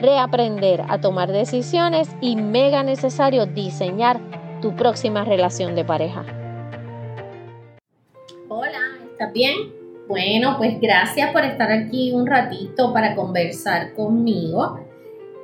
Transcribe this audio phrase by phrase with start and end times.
[0.00, 4.20] reaprender a tomar decisiones y mega necesario diseñar
[4.60, 6.24] tu próxima relación de pareja.
[8.48, 8.80] Hola,
[9.12, 9.56] ¿estás bien?
[10.08, 14.80] Bueno, pues gracias por estar aquí un ratito para conversar conmigo.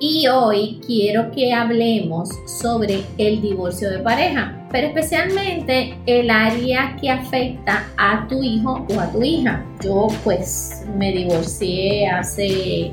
[0.00, 7.10] Y hoy quiero que hablemos sobre el divorcio de pareja, pero especialmente el área que
[7.10, 9.64] afecta a tu hijo o a tu hija.
[9.82, 12.92] Yo pues me divorcié hace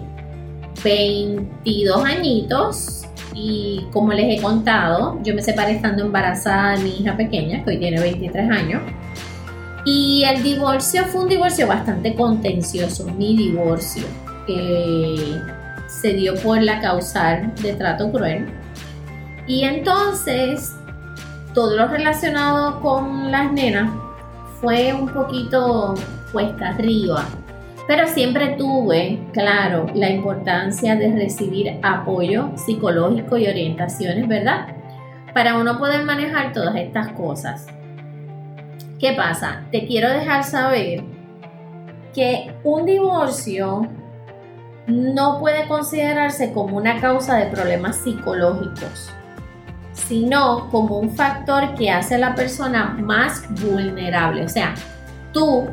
[0.83, 7.15] 22 añitos y como les he contado, yo me separé estando embarazada de mi hija
[7.15, 8.81] pequeña, que hoy tiene 23 años.
[9.85, 14.03] Y el divorcio fue un divorcio bastante contencioso, mi divorcio,
[14.45, 15.39] que
[15.87, 18.47] se dio por la causal de trato cruel.
[19.47, 20.75] Y entonces,
[21.53, 23.91] todo lo relacionado con las nenas
[24.59, 25.95] fue un poquito
[26.31, 27.25] cuesta arriba
[27.91, 34.67] pero siempre tuve, claro, la importancia de recibir apoyo psicológico y orientaciones, ¿verdad?
[35.33, 37.67] Para uno poder manejar todas estas cosas.
[38.97, 39.65] ¿Qué pasa?
[39.73, 41.03] Te quiero dejar saber
[42.15, 43.89] que un divorcio
[44.87, 49.11] no puede considerarse como una causa de problemas psicológicos,
[49.91, 54.45] sino como un factor que hace a la persona más vulnerable.
[54.45, 54.75] O sea,
[55.33, 55.67] tú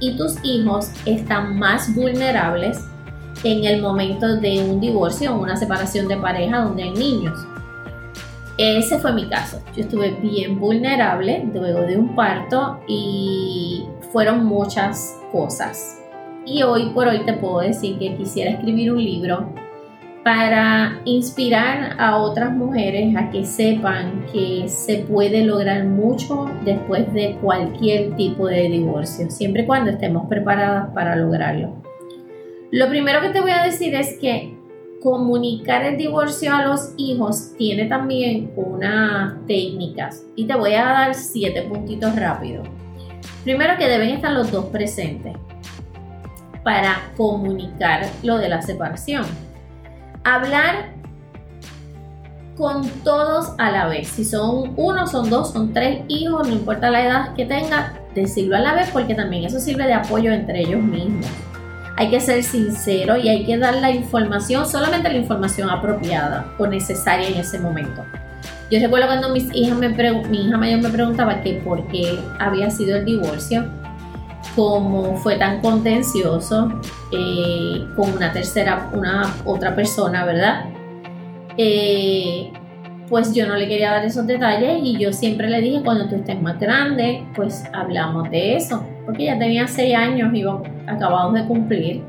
[0.00, 2.86] y tus hijos están más vulnerables
[3.44, 7.38] en el momento de un divorcio o una separación de pareja donde hay niños.
[8.58, 9.62] Ese fue mi caso.
[9.74, 15.98] Yo estuve bien vulnerable luego de un parto y fueron muchas cosas.
[16.44, 19.54] Y hoy por hoy te puedo decir que quisiera escribir un libro
[20.24, 27.36] para inspirar a otras mujeres a que sepan que se puede lograr mucho después de
[27.40, 31.82] cualquier tipo de divorcio, siempre y cuando estemos preparadas para lograrlo.
[32.70, 34.56] Lo primero que te voy a decir es que
[35.00, 41.14] comunicar el divorcio a los hijos tiene también unas técnicas y te voy a dar
[41.14, 42.68] siete puntitos rápidos.
[43.42, 45.34] Primero que deben estar los dos presentes
[46.62, 49.24] para comunicar lo de la separación
[50.24, 50.94] hablar
[52.56, 54.08] con todos a la vez.
[54.08, 58.56] Si son uno, son dos, son tres hijos, no importa la edad que tenga, decirlo
[58.56, 61.26] a la vez porque también eso sirve de apoyo entre ellos mismos.
[61.96, 66.66] Hay que ser sincero y hay que dar la información, solamente la información apropiada o
[66.66, 68.04] necesaria en ese momento.
[68.70, 72.70] Yo recuerdo cuando mis hijas me mi hija mayor me preguntaba que por qué había
[72.70, 73.64] sido el divorcio
[74.56, 76.68] como fue tan contencioso
[77.12, 80.64] eh, con una tercera, una otra persona, ¿verdad?
[81.56, 82.52] Eh,
[83.08, 86.14] pues yo no le quería dar esos detalles y yo siempre le dije, cuando tú
[86.14, 91.44] estés más grande, pues hablamos de eso, porque ya tenía seis años, iba acabados de
[91.44, 92.02] cumplir,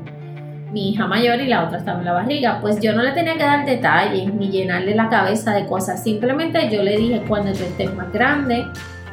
[0.72, 3.34] mi hija mayor y la otra estaba en la barriga, pues yo no le tenía
[3.34, 7.64] que dar detalles ni llenarle la cabeza de cosas, simplemente yo le dije, cuando tú
[7.64, 8.64] estés más grande,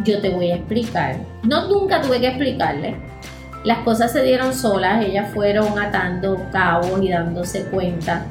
[0.04, 1.18] yo te voy a explicar.
[1.44, 2.96] No nunca tuve que explicarle,
[3.64, 8.26] las cosas se dieron solas, ellas fueron atando cabos y dándose cuenta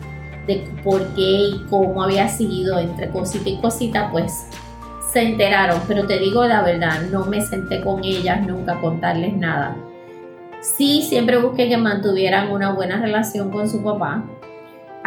[0.46, 4.46] de por qué y cómo había sido entre cosita y cosita, pues
[5.12, 9.36] se enteraron, pero te digo la verdad, no me senté con ellas nunca a contarles
[9.36, 9.76] nada.
[10.60, 14.24] Sí, siempre busqué que mantuvieran una buena relación con su papá.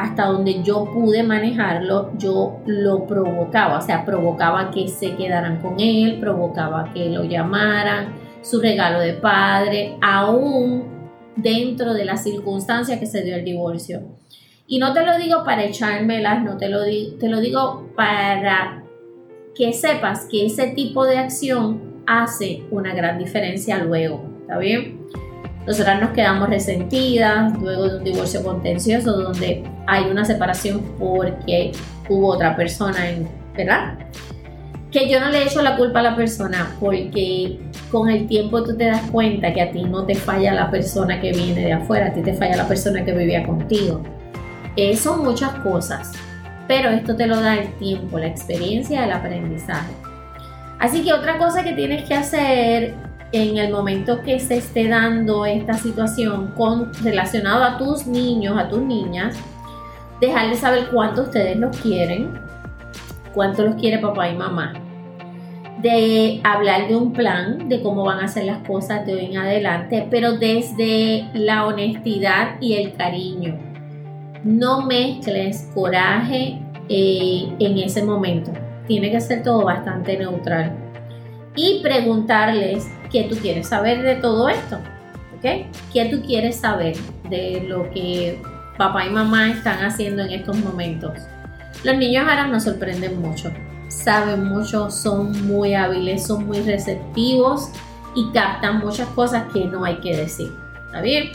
[0.01, 5.79] Hasta donde yo pude manejarlo, yo lo provocaba, o sea, provocaba que se quedaran con
[5.79, 10.85] él, provocaba que lo llamaran, su regalo de padre, aún
[11.35, 14.01] dentro de las circunstancias que se dio el divorcio.
[14.65, 18.83] Y no te lo digo para echármelas, no te lo, te lo digo para
[19.53, 24.99] que sepas que ese tipo de acción hace una gran diferencia luego, ¿está bien?
[25.65, 31.71] Nosotras nos quedamos resentidas luego de un divorcio contencioso donde hay una separación porque
[32.09, 33.97] hubo otra persona, en, ¿verdad?
[34.91, 37.59] Que yo no le echo la culpa a la persona porque
[37.91, 41.21] con el tiempo tú te das cuenta que a ti no te falla la persona
[41.21, 44.01] que viene de afuera, a ti te falla la persona que vivía contigo.
[44.75, 46.11] Eh, son muchas cosas,
[46.67, 49.93] pero esto te lo da el tiempo, la experiencia, el aprendizaje.
[50.79, 52.95] Así que otra cosa que tienes que hacer
[53.31, 58.67] en el momento que se esté dando esta situación con relacionado a tus niños, a
[58.67, 59.37] tus niñas,
[60.19, 62.39] dejarles saber cuánto ustedes los quieren,
[63.33, 64.73] cuánto los quiere papá y mamá.
[65.81, 69.37] De hablar de un plan, de cómo van a hacer las cosas de hoy en
[69.37, 73.57] adelante, pero desde la honestidad y el cariño.
[74.43, 78.51] No mezcles coraje eh, en ese momento.
[78.85, 80.75] Tiene que ser todo bastante neutral.
[81.55, 84.77] Y preguntarles qué tú quieres saber de todo esto.
[85.35, 85.67] ¿Ok?
[85.93, 86.95] ¿Qué tú quieres saber
[87.29, 88.41] de lo que
[88.77, 91.13] papá y mamá están haciendo en estos momentos?
[91.83, 93.51] Los niños ahora nos sorprenden mucho,
[93.87, 97.69] saben mucho, son muy hábiles, son muy receptivos
[98.15, 100.51] y captan muchas cosas que no hay que decir.
[100.85, 101.31] ¿Está bien?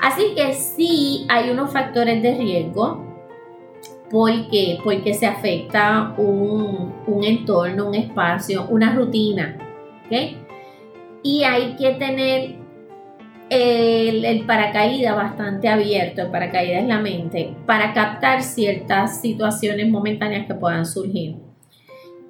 [0.00, 3.04] Así que sí hay unos factores de riesgo.
[4.10, 9.56] porque Porque se afecta un, un entorno, un espacio, una rutina.
[10.06, 10.45] ¿ok?
[11.26, 12.54] Y hay que tener
[13.50, 20.54] el, paracaídas bastante abierto, el paracaídas es la mente, para captar ciertas situaciones momentáneas que
[20.54, 21.34] puedan surgir.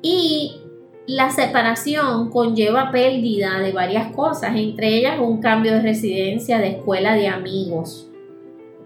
[0.00, 0.62] Y
[1.06, 7.16] la separación conlleva pérdida de varias cosas, entre ellas un cambio de residencia, de escuela,
[7.16, 8.08] de amigos.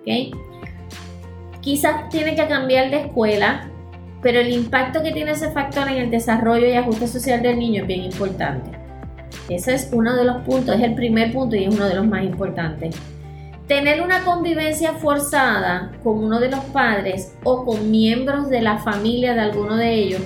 [0.00, 0.32] ¿Okay?
[1.60, 3.70] Quizás tiene que cambiar de escuela,
[4.22, 7.82] pero el impacto que tiene ese factor en el desarrollo y ajuste social del niño
[7.82, 8.79] es bien importante.
[9.48, 12.06] Ese es uno de los puntos, es el primer punto y es uno de los
[12.06, 12.96] más importantes.
[13.66, 19.34] Tener una convivencia forzada con uno de los padres o con miembros de la familia
[19.34, 20.22] de alguno de ellos,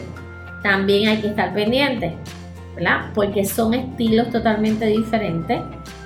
[0.62, 2.16] también hay que estar pendiente,
[2.74, 3.10] ¿verdad?
[3.14, 5.60] Porque son estilos totalmente diferentes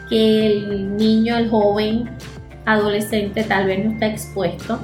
[0.08, 2.10] que el niño, el joven,
[2.64, 4.78] adolescente tal vez no está expuesto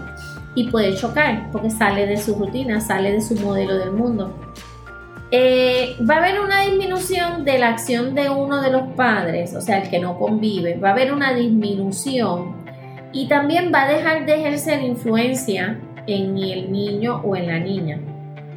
[0.55, 4.35] y puede chocar porque sale de su rutina, sale de su modelo del mundo.
[5.37, 9.61] Eh, va a haber una disminución de la acción de uno de los padres, o
[9.61, 12.55] sea, el que no convive, va a haber una disminución
[13.13, 17.99] y también va a dejar de ejercer influencia en el niño o en la niña.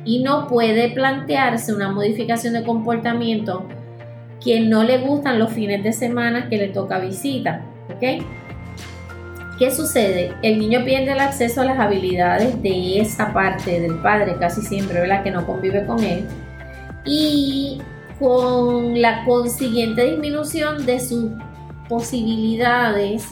[0.05, 3.67] Y no puede plantearse una modificación de comportamiento
[4.39, 7.65] que no le gustan los fines de semana que le toca visita.
[7.89, 8.23] ¿Ok?
[9.57, 10.35] ¿Qué sucede?
[10.43, 15.01] El niño pierde el acceso a las habilidades de esa parte del padre, casi siempre,
[15.01, 15.23] ¿verdad?
[15.23, 16.27] Que no convive con él
[17.07, 17.79] y
[18.19, 21.31] con la consiguiente disminución de sus
[21.87, 23.27] posibilidades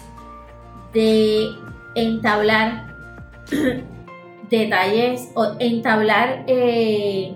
[0.93, 1.49] de
[1.95, 2.95] entablar
[4.49, 7.35] detalles o entablar eh,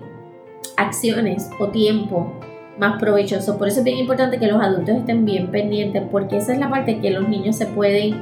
[0.77, 2.39] acciones o tiempo
[2.77, 3.57] más provechoso.
[3.57, 6.69] Por eso es bien importante que los adultos estén bien pendientes porque esa es la
[6.69, 8.15] parte que los niños se pueden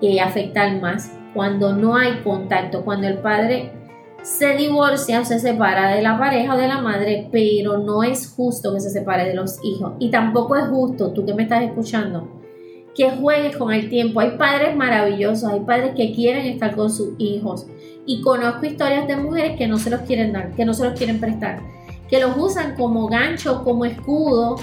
[0.00, 3.72] eh, afectar más cuando no hay contacto, cuando el padre
[4.26, 8.28] se divorcia o se separa de la pareja o de la madre, pero no es
[8.28, 9.92] justo que se separe de los hijos.
[10.00, 12.28] Y tampoco es justo, tú que me estás escuchando,
[12.96, 14.18] que juegues con el tiempo.
[14.18, 17.68] Hay padres maravillosos, hay padres que quieren estar con sus hijos.
[18.04, 20.98] Y conozco historias de mujeres que no se los quieren dar, que no se los
[20.98, 21.60] quieren prestar,
[22.10, 24.56] que los usan como gancho, como escudo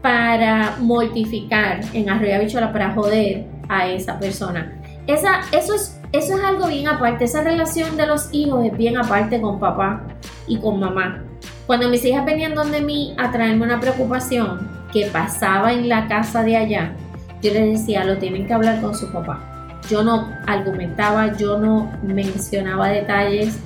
[0.00, 2.06] para mortificar en
[2.40, 4.81] bichola, para joder a esa persona.
[5.06, 8.98] Esa, eso es eso es algo bien aparte, esa relación de los hijos es bien
[8.98, 10.02] aparte con papá
[10.46, 11.24] y con mamá.
[11.66, 16.42] Cuando mis hijas venían donde mí a traerme una preocupación que pasaba en la casa
[16.42, 16.94] de allá,
[17.40, 19.40] yo les decía, lo tienen que hablar con su papá.
[19.88, 23.58] Yo no argumentaba, yo no mencionaba detalles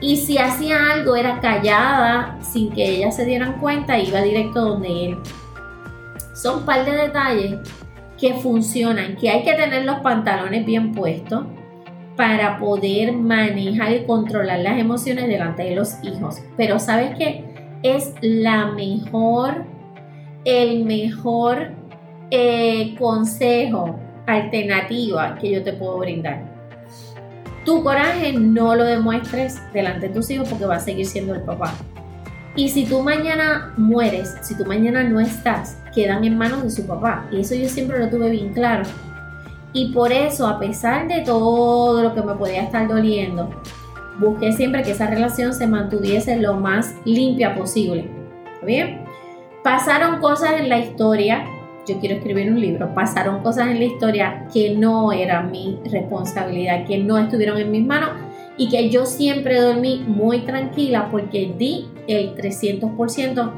[0.00, 5.10] y si hacía algo era callada sin que ellas se dieran cuenta, iba directo donde
[5.10, 5.18] él.
[6.34, 7.58] Son un par de detalles
[8.24, 11.44] que funcionan, que hay que tener los pantalones bien puestos,
[12.16, 16.40] para poder manejar y controlar las emociones delante de los hijos.
[16.56, 17.44] Pero sabes que
[17.82, 19.66] es la mejor,
[20.46, 21.72] el mejor
[22.30, 23.94] eh, consejo,
[24.26, 26.50] alternativa que yo te puedo brindar.
[27.66, 31.42] Tu coraje no lo demuestres delante de tus hijos porque va a seguir siendo el
[31.42, 31.74] papá.
[32.56, 36.86] Y si tú mañana mueres, si tú mañana no estás, quedan en manos de su
[36.86, 37.26] papá.
[37.32, 38.84] Y eso yo siempre lo tuve bien claro.
[39.72, 43.50] Y por eso, a pesar de todo lo que me podía estar doliendo,
[44.20, 48.08] busqué siempre que esa relación se mantuviese lo más limpia posible.
[48.64, 49.04] bien?
[49.64, 51.44] Pasaron cosas en la historia
[51.86, 56.86] yo quiero escribir un libro, pasaron cosas en la historia que no eran mi responsabilidad,
[56.86, 58.10] que no estuvieron en mis manos
[58.56, 63.52] y que yo siempre dormí muy tranquila porque di el 300%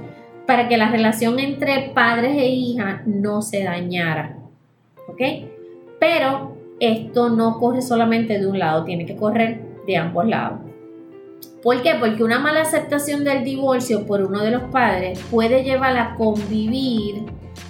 [0.46, 4.38] para que la relación entre padres e hijas no se dañara.
[5.08, 5.20] ¿Ok?
[6.00, 10.60] Pero esto no corre solamente de un lado, tiene que correr de ambos lados.
[11.62, 11.94] ¿Por qué?
[11.98, 17.24] Porque una mala aceptación del divorcio por uno de los padres puede llevar a convivir,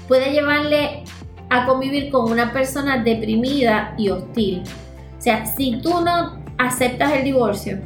[0.06, 1.04] puede llevarle
[1.48, 4.62] a convivir con una persona deprimida y hostil.
[5.18, 7.78] O sea, si tú no aceptas el divorcio,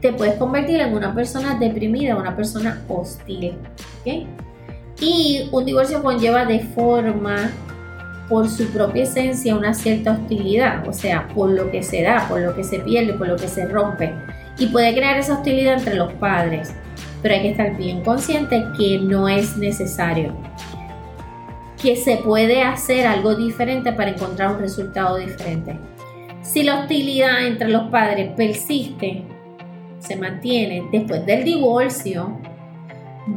[0.00, 3.56] te puedes convertir en una persona deprimida, una persona hostil.
[5.00, 7.50] Y un divorcio conlleva de forma,
[8.28, 12.40] por su propia esencia, una cierta hostilidad, o sea, por lo que se da, por
[12.40, 14.12] lo que se pierde, por lo que se rompe.
[14.58, 16.74] Y puede crear esa hostilidad entre los padres.
[17.22, 20.34] Pero hay que estar bien consciente que no es necesario.
[21.80, 25.78] Que se puede hacer algo diferente para encontrar un resultado diferente.
[26.48, 29.22] Si la hostilidad entre los padres persiste,
[29.98, 32.38] se mantiene después del divorcio,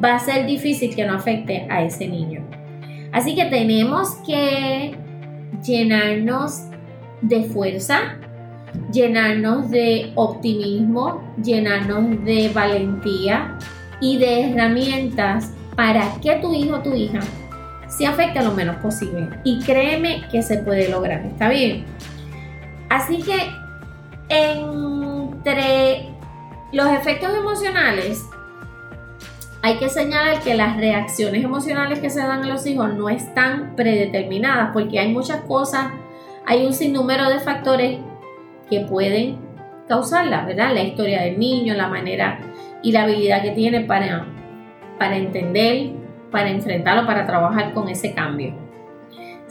[0.01, 2.41] va a ser difícil que no afecte a ese niño.
[3.11, 4.95] Así que tenemos que
[5.61, 6.67] llenarnos
[7.21, 8.17] de fuerza,
[8.93, 13.57] llenarnos de optimismo, llenarnos de valentía
[13.99, 17.19] y de herramientas para que tu hijo o tu hija
[17.89, 19.27] se afecte lo menos posible.
[19.43, 21.83] Y créeme que se puede lograr, ¿está bien?
[22.91, 23.37] Así que
[24.27, 26.09] entre
[26.73, 28.29] los efectos emocionales,
[29.61, 33.77] hay que señalar que las reacciones emocionales que se dan a los hijos no están
[33.77, 35.93] predeterminadas porque hay muchas cosas,
[36.45, 37.99] hay un sinnúmero de factores
[38.69, 39.37] que pueden
[39.87, 40.73] causarlas, ¿verdad?
[40.73, 42.41] La historia del niño, la manera
[42.83, 44.25] y la habilidad que tiene para,
[44.99, 45.91] para entender,
[46.29, 48.53] para enfrentarlo, para trabajar con ese cambio.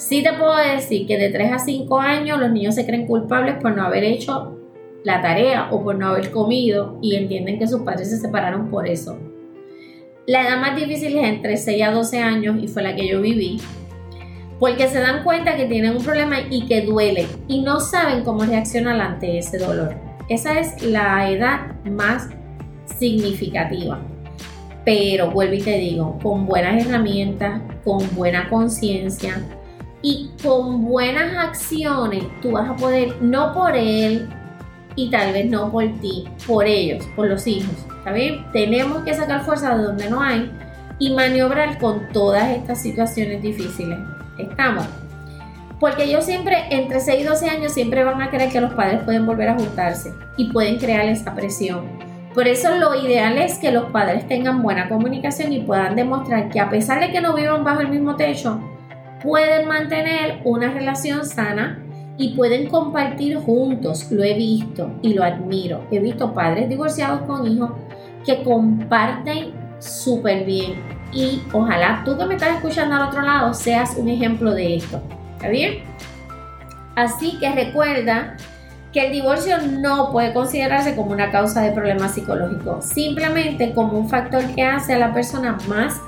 [0.00, 3.56] Sí te puedo decir que de 3 a 5 años los niños se creen culpables
[3.60, 4.58] por no haber hecho
[5.04, 8.88] la tarea o por no haber comido y entienden que sus padres se separaron por
[8.88, 9.18] eso.
[10.26, 13.20] La edad más difícil es entre 6 a 12 años y fue la que yo
[13.20, 13.60] viví,
[14.58, 18.44] porque se dan cuenta que tienen un problema y que duele y no saben cómo
[18.44, 19.94] reaccionar ante ese dolor.
[20.30, 22.30] Esa es la edad más
[22.86, 24.00] significativa.
[24.82, 29.42] Pero vuelvo y te digo, con buenas herramientas, con buena conciencia,
[30.02, 34.28] y con buenas acciones tú vas a poder, no por él
[34.96, 37.74] y tal vez no por ti, por ellos, por los hijos.
[37.98, 38.46] ¿Está bien?
[38.52, 40.50] Tenemos que sacar fuerza de donde no hay
[40.98, 43.98] y maniobrar con todas estas situaciones difíciles.
[44.38, 44.86] Estamos.
[45.78, 49.02] Porque ellos siempre, entre 6 y 12 años, siempre van a creer que los padres
[49.02, 51.86] pueden volver a juntarse y pueden crear esa presión.
[52.34, 56.60] Por eso lo ideal es que los padres tengan buena comunicación y puedan demostrar que
[56.60, 58.60] a pesar de que no vivan bajo el mismo techo,
[59.22, 61.82] pueden mantener una relación sana
[62.16, 64.10] y pueden compartir juntos.
[64.10, 65.86] Lo he visto y lo admiro.
[65.90, 67.70] He visto padres divorciados con hijos
[68.24, 70.74] que comparten súper bien.
[71.12, 75.02] Y ojalá tú que me estás escuchando al otro lado seas un ejemplo de esto.
[75.36, 75.82] ¿Está bien?
[76.94, 78.36] Así que recuerda
[78.92, 84.08] que el divorcio no puede considerarse como una causa de problemas psicológicos, simplemente como un
[84.08, 86.00] factor que hace a la persona más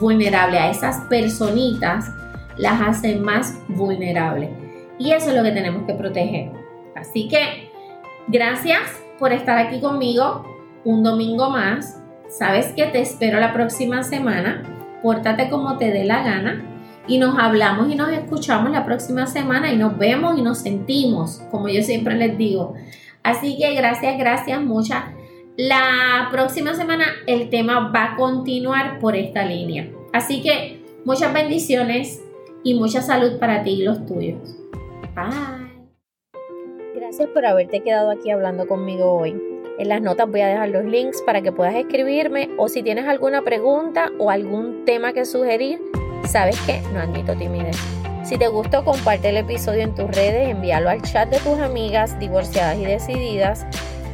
[0.00, 2.10] vulnerable, a esas personitas
[2.56, 4.50] las hace más vulnerables.
[4.98, 6.50] Y eso es lo que tenemos que proteger.
[6.94, 7.70] Así que
[8.28, 8.80] gracias
[9.18, 10.44] por estar aquí conmigo
[10.84, 12.00] un domingo más.
[12.28, 14.62] Sabes que te espero la próxima semana.
[15.02, 16.70] Pórtate como te dé la gana.
[17.06, 21.42] Y nos hablamos y nos escuchamos la próxima semana y nos vemos y nos sentimos,
[21.50, 22.74] como yo siempre les digo.
[23.22, 25.04] Así que gracias, gracias, muchas.
[25.56, 29.90] La próxima semana el tema va a continuar por esta línea.
[30.14, 32.23] Así que muchas bendiciones
[32.64, 34.56] y mucha salud para ti y los tuyos.
[35.14, 35.64] Bye.
[36.96, 39.40] Gracias por haberte quedado aquí hablando conmigo hoy.
[39.78, 43.06] En las notas voy a dejar los links para que puedas escribirme o si tienes
[43.06, 45.80] alguna pregunta o algún tema que sugerir,
[46.26, 47.76] sabes que no admito timidez.
[48.24, 52.18] Si te gustó, comparte el episodio en tus redes, envíalo al chat de tus amigas
[52.18, 53.66] divorciadas y decididas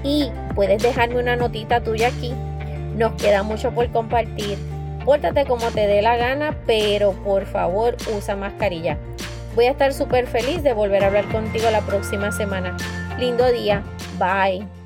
[0.03, 2.33] y puedes dejarme una notita tuya aquí.
[2.97, 4.59] Nos queda mucho por compartir
[5.11, 8.97] Pórtate como te dé la gana, pero por favor usa mascarilla.
[9.57, 12.77] Voy a estar súper feliz de volver a hablar contigo la próxima semana.
[13.19, 13.83] Lindo día.
[14.21, 14.80] Bye.